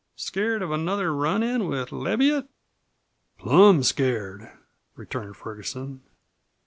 Scared 0.15 0.63
of 0.63 0.71
another 0.71 1.13
run 1.13 1.43
in 1.43 1.67
with 1.67 1.91
Leviatt?" 1.91 2.47
"Plum 3.37 3.83
scared," 3.83 4.49
returned 4.95 5.37
Ferguson. 5.37 6.01